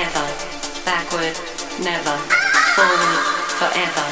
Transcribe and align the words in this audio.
forever, 0.00 0.32
backward, 0.86 1.36
never, 1.84 2.16
forward, 2.74 3.20
forever, 3.60 4.06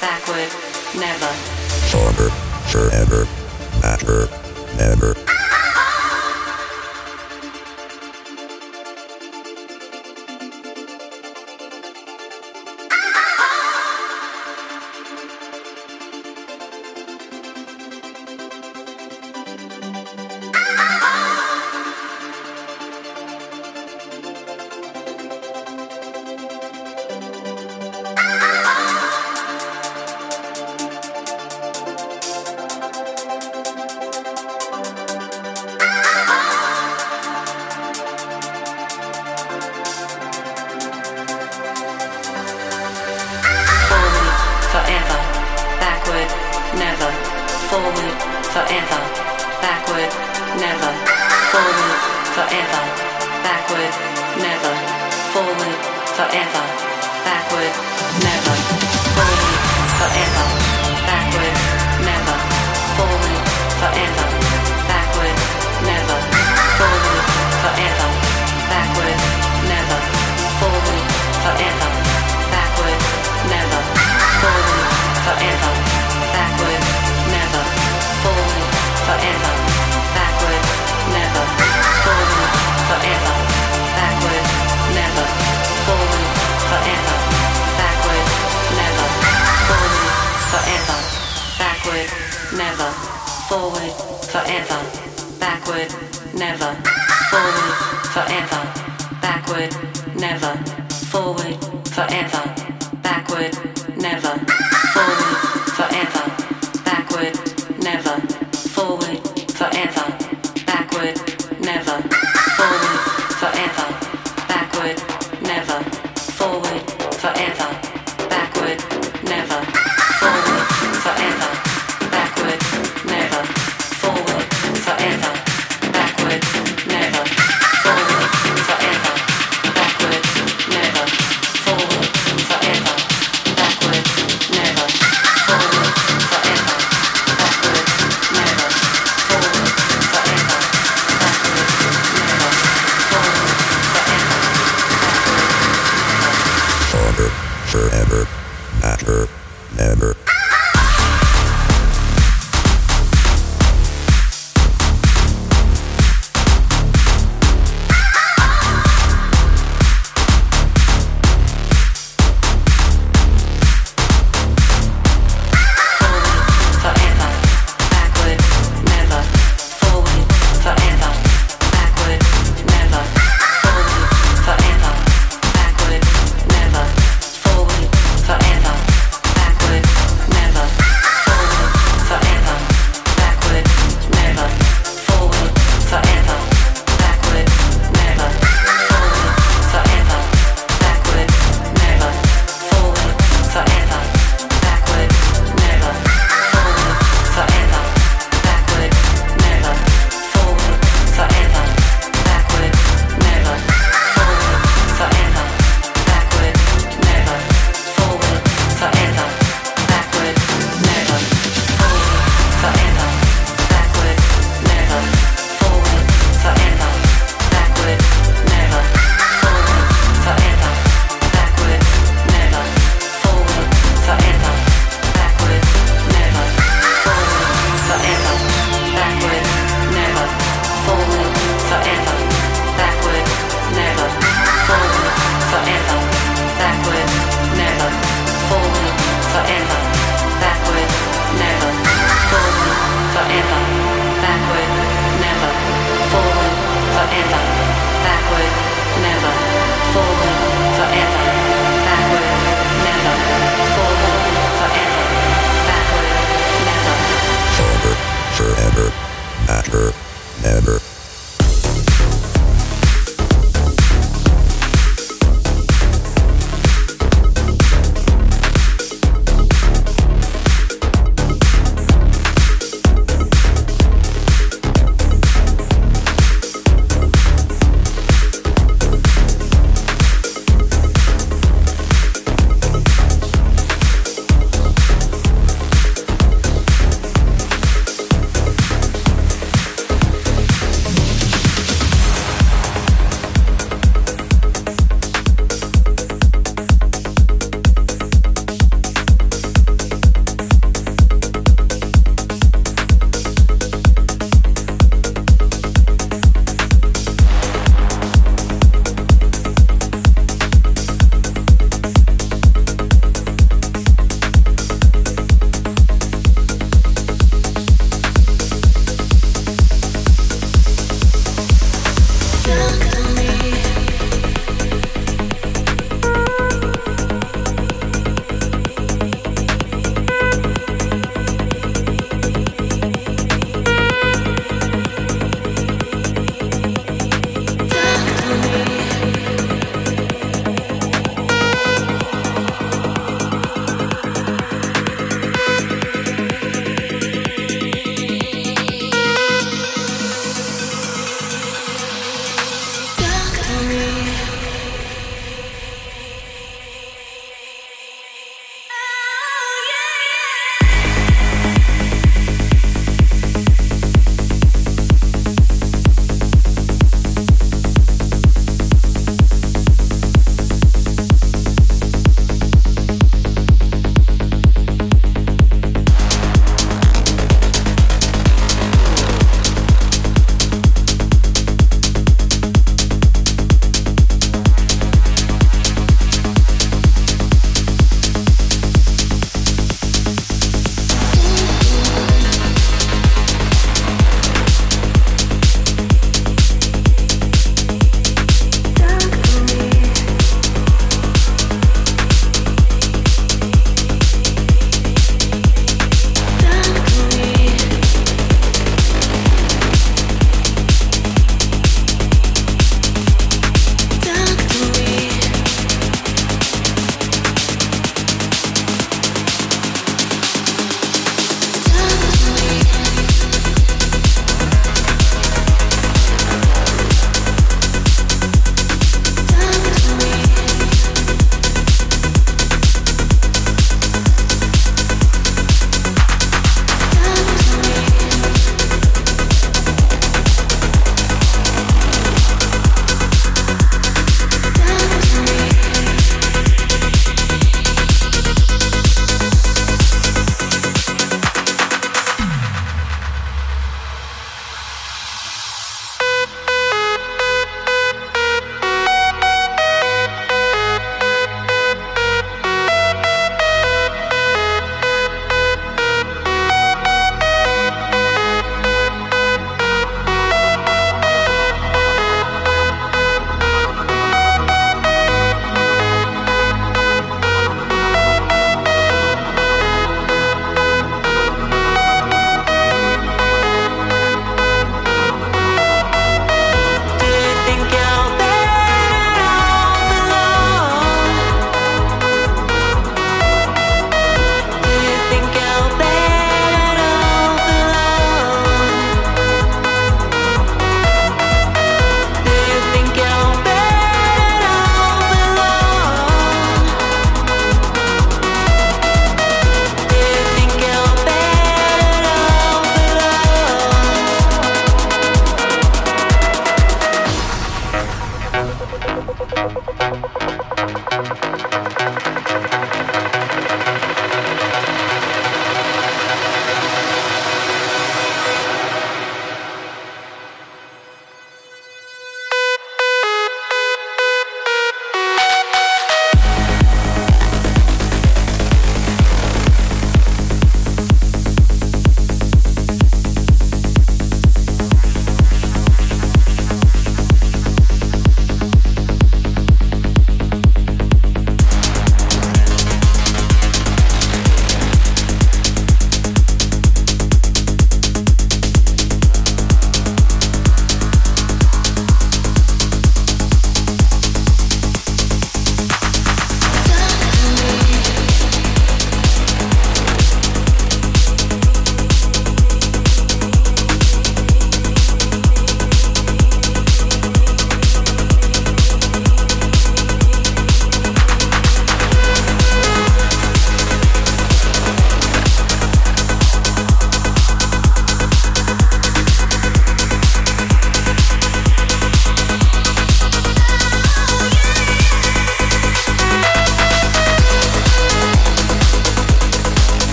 backward, 0.00 0.50
never, 0.96 1.32
Forever, 1.90 2.30
forever, 2.70 3.26
backward, 3.80 4.30
never. 4.78 5.33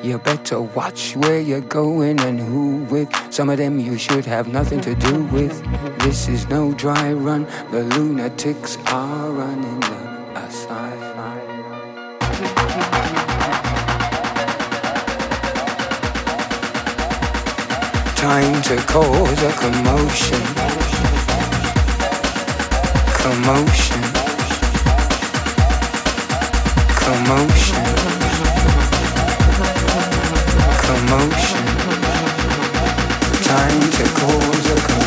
You 0.00 0.16
better 0.18 0.60
watch 0.60 1.16
where 1.16 1.40
you're 1.40 1.60
going 1.60 2.20
and 2.20 2.38
who 2.38 2.84
with. 2.84 3.10
Some 3.34 3.50
of 3.50 3.58
them 3.58 3.80
you 3.80 3.98
should 3.98 4.24
have 4.26 4.46
nothing 4.46 4.80
to 4.82 4.94
do 4.94 5.24
with. 5.24 5.60
This 5.98 6.28
is 6.28 6.48
no 6.48 6.72
dry 6.72 7.12
run. 7.12 7.48
The 7.72 7.82
lunatics 7.82 8.78
are 8.86 9.30
running 9.32 9.80
the 9.80 10.38
asylum. 10.46 11.48
Time 18.14 18.62
to 18.62 18.76
cause 18.86 19.42
a 19.42 19.52
commotion. 19.58 20.42
Commotion. 23.18 24.02
Commotion. 27.02 27.77
Commotion. 30.98 31.64
Time 33.44 33.80
to 33.92 34.04
cause 34.18 34.94
a 34.94 34.97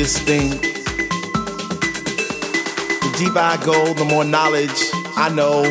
this 0.00 0.18
thing. 0.18 0.48
The 3.02 3.14
deeper 3.18 3.38
I 3.38 3.62
go, 3.62 3.92
the 3.92 4.06
more 4.06 4.24
knowledge 4.24 4.70
I 5.14 5.28
know 5.28 5.62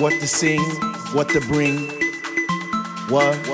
what 0.00 0.12
to 0.20 0.28
sing, 0.28 0.60
what 1.12 1.28
to 1.30 1.40
bring, 1.40 1.78
what. 3.08 3.53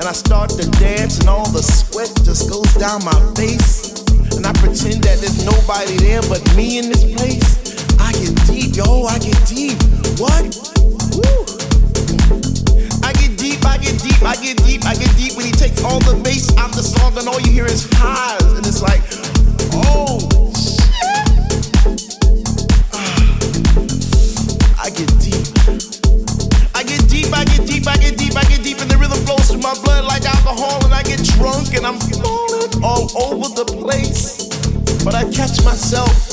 And 0.00 0.08
I 0.08 0.12
start 0.12 0.48
to 0.56 0.64
dance, 0.80 1.18
and 1.20 1.28
all 1.28 1.44
the 1.50 1.60
sweat 1.60 2.08
just 2.24 2.48
goes 2.48 2.72
down 2.80 3.04
my 3.04 3.20
face. 3.36 4.00
And 4.32 4.46
I 4.46 4.52
pretend 4.56 5.04
that 5.04 5.20
there's 5.20 5.44
nobody 5.44 5.92
there 6.00 6.22
but 6.24 6.40
me 6.56 6.78
in 6.78 6.88
this 6.88 7.04
place. 7.12 7.44
I 8.00 8.16
get 8.16 8.32
deep, 8.48 8.80
yo, 8.80 9.04
I 9.04 9.20
get 9.20 9.36
deep. 9.44 9.76
What? 10.16 10.56
Woo. 11.12 11.44
I 13.04 13.12
get 13.12 13.36
deep, 13.36 13.60
I 13.68 13.76
get 13.76 14.00
deep, 14.00 14.22
I 14.24 14.40
get 14.40 14.56
deep, 14.64 14.88
I 14.88 14.96
get 14.96 15.12
deep. 15.20 15.36
When 15.36 15.44
he 15.44 15.52
takes 15.52 15.84
all 15.84 16.00
the 16.00 16.18
bass 16.24 16.48
out 16.56 16.72
the 16.72 16.80
song, 16.80 17.18
and 17.18 17.28
all 17.28 17.38
you 17.38 17.52
hear 17.52 17.66
is 17.66 17.86
highs, 17.92 18.40
and 18.56 18.64
it's 18.64 18.80
like. 18.80 19.19
catch 35.40 35.64
myself. 35.64 36.29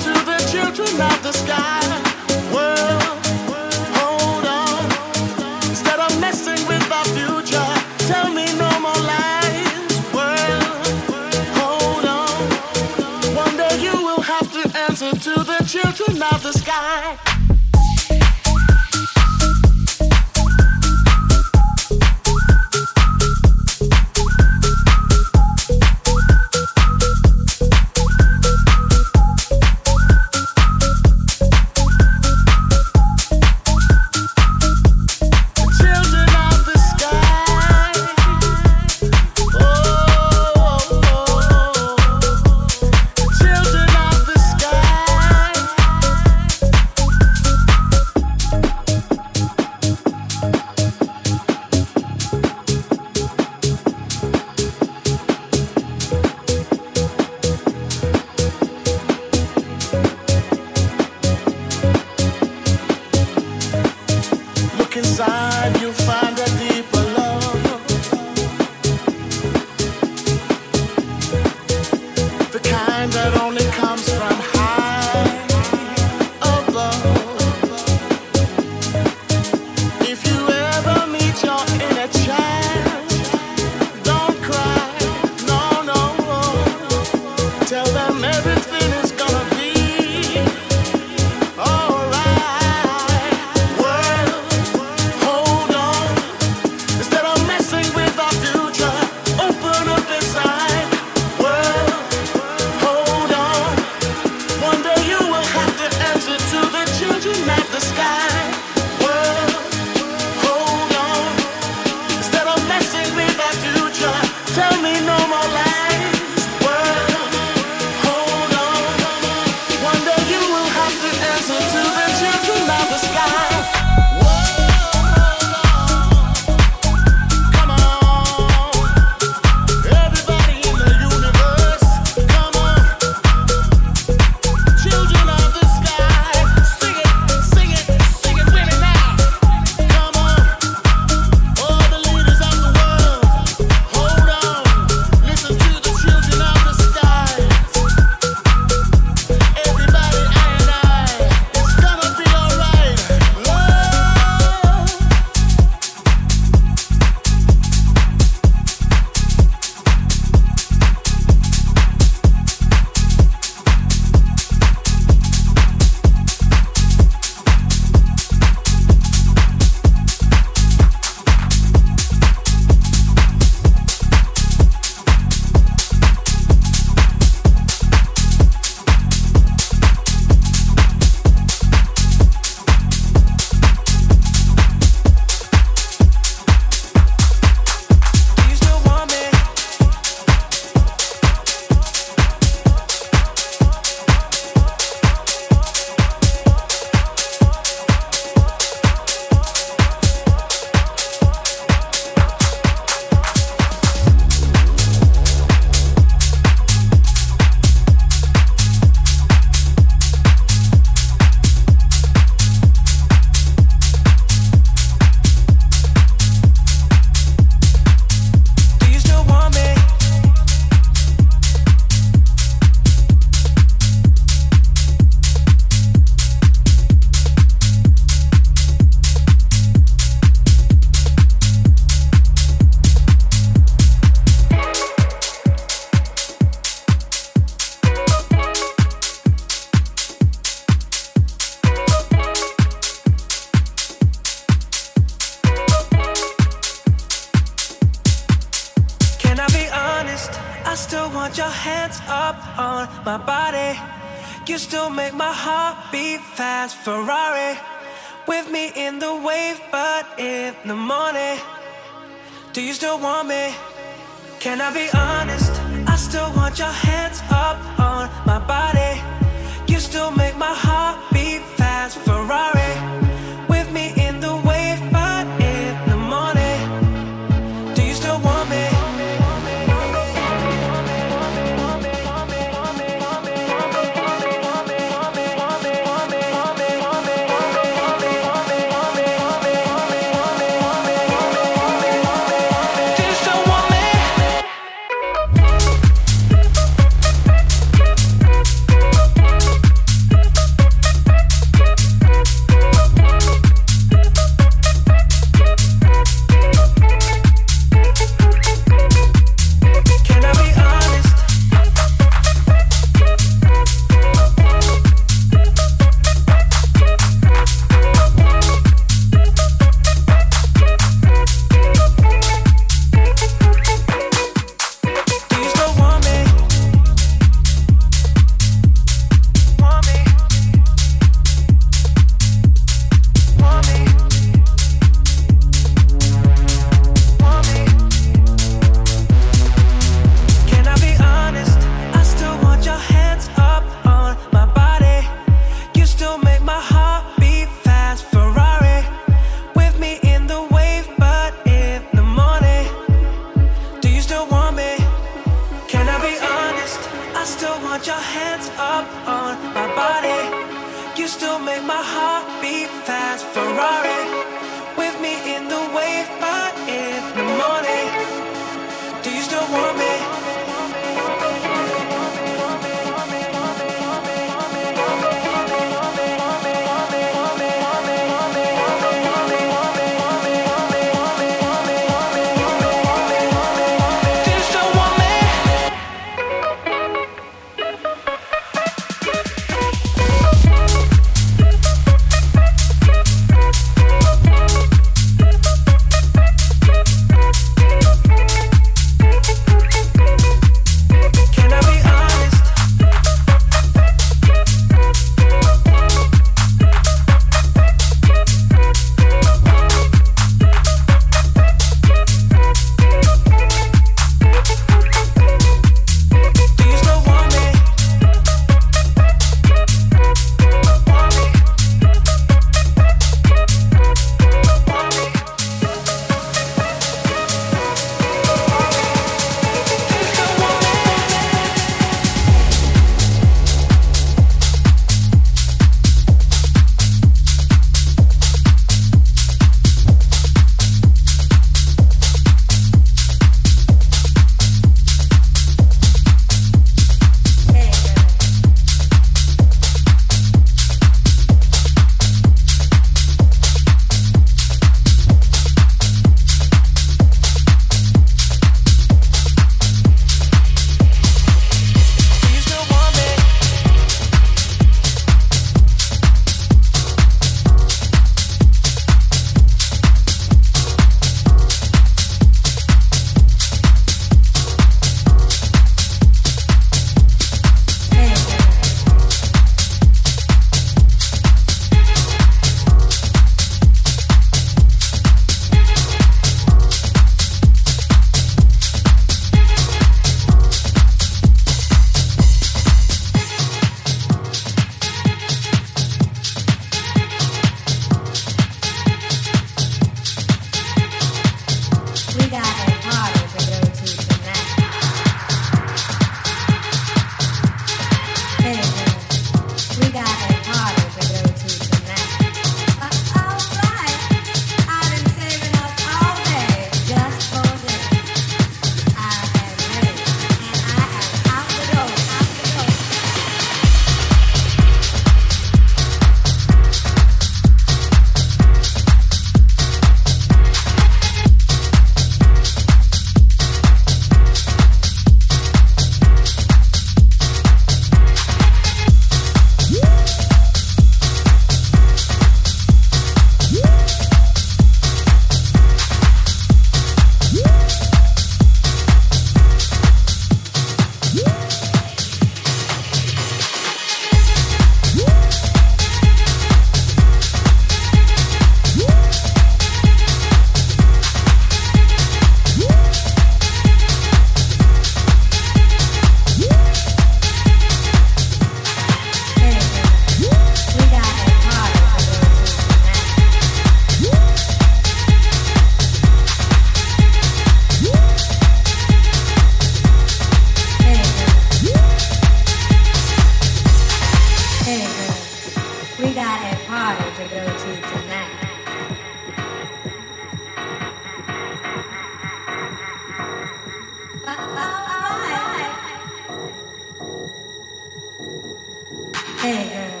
Hey 599.44 599.68
girl, 599.68 600.00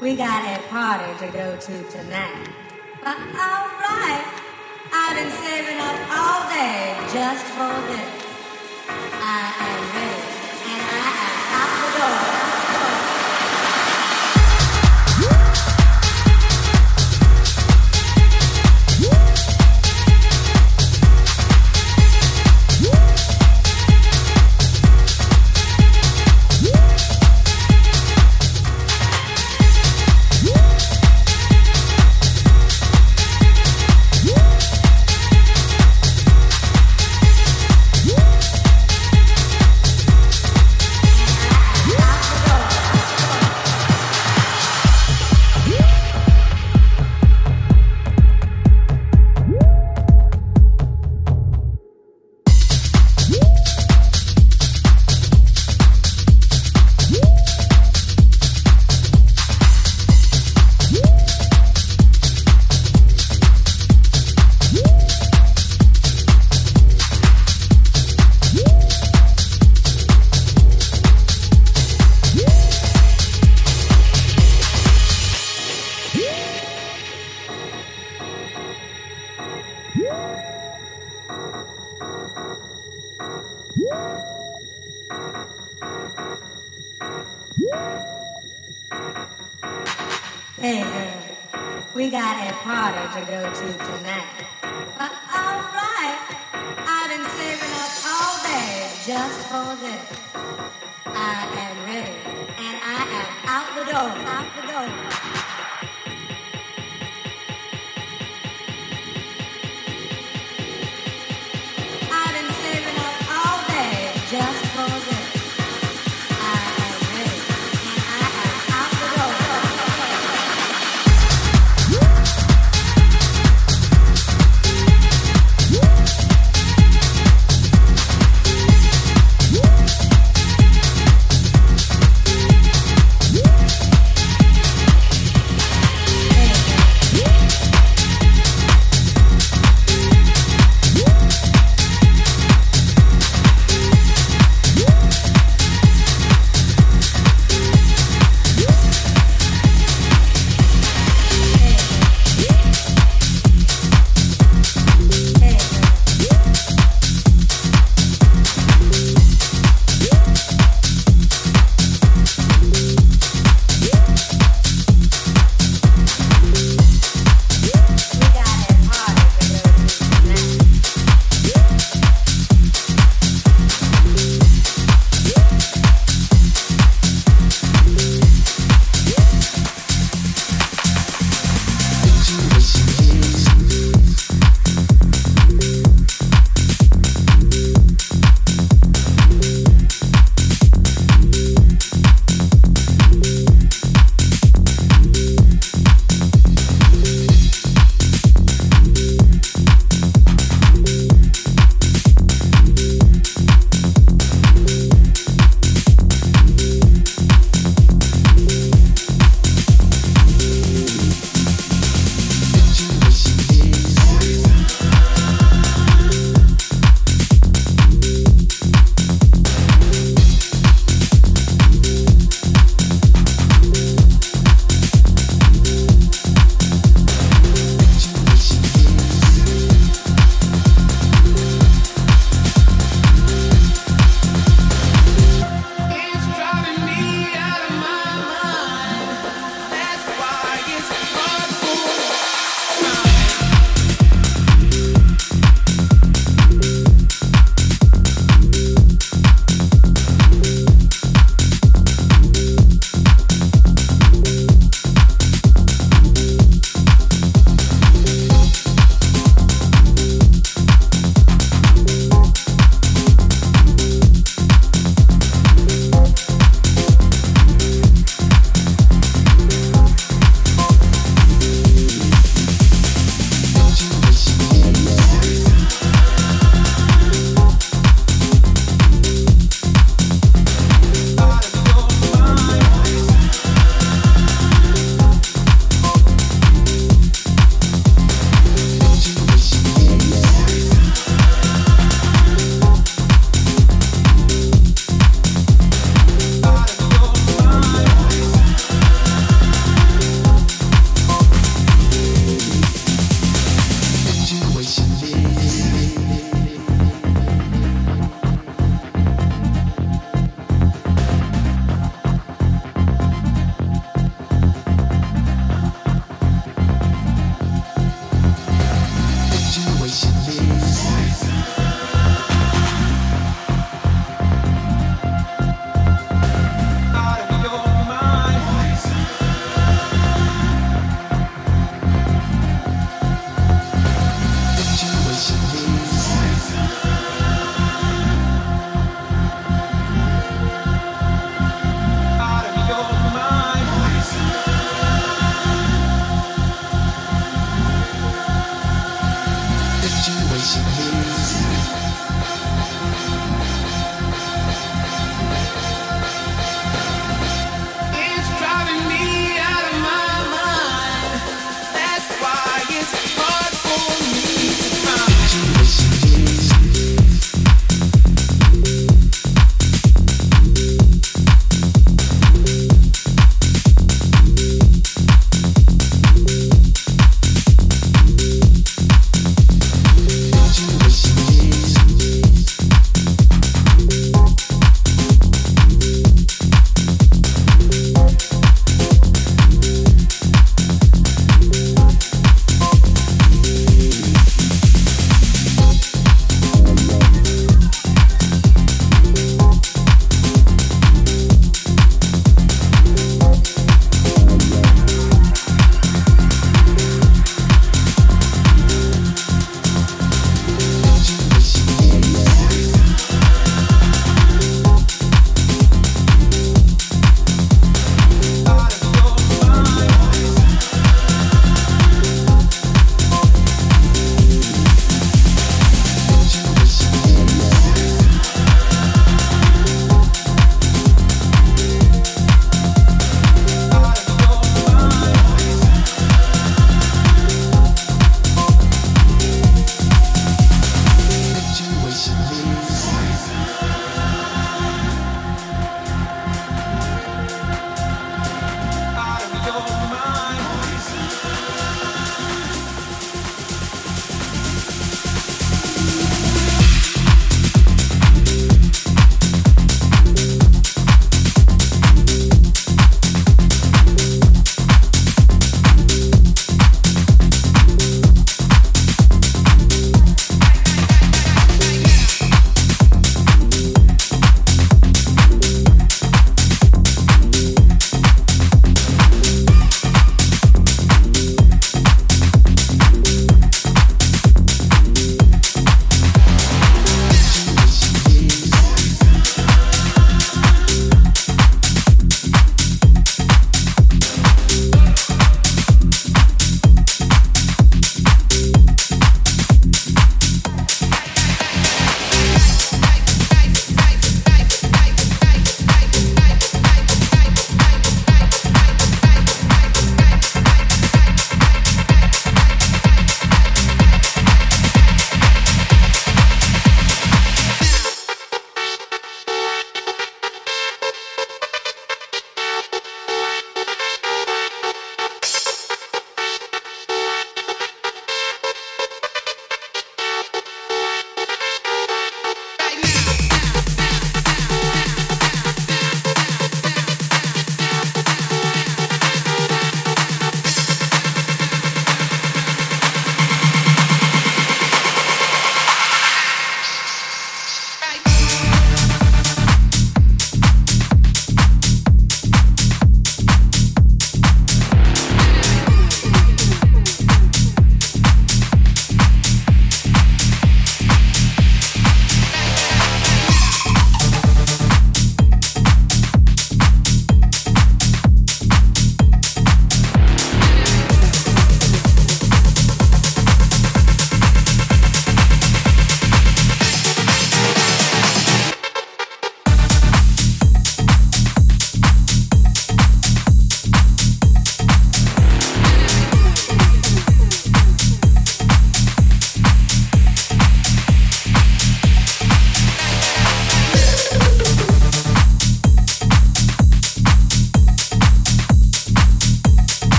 we 0.00 0.14
got 0.14 0.44
a 0.44 0.62
party 0.68 1.26
to 1.26 1.32
go 1.32 1.56
to 1.56 1.82
tonight. 1.90 2.48
But 3.02 3.16
alright, 3.18 4.26
I've 4.92 5.16
been 5.16 5.30
saving 5.32 5.80
up 5.80 5.98
all 6.16 6.48
day 6.48 6.96
just 7.12 7.46
for 7.46 7.74
this. 7.90 8.29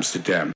Amsterdam. 0.00 0.50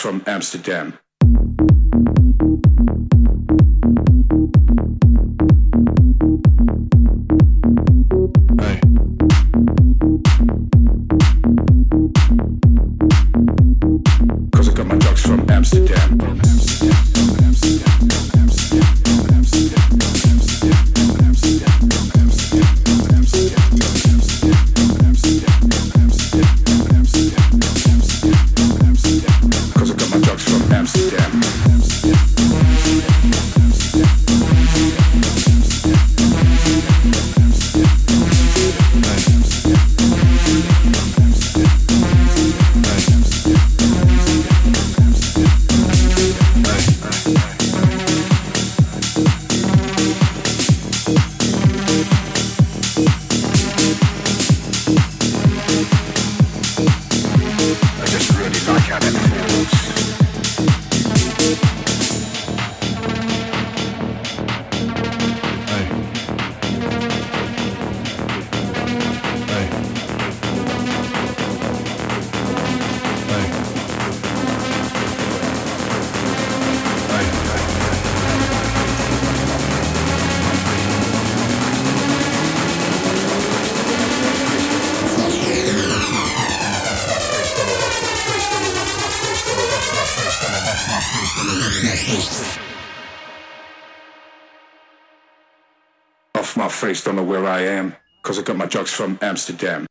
From 0.00 0.22
Amsterdam. 0.26 0.99
Amsterdam. 99.40 99.89